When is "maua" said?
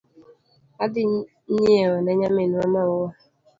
2.73-3.11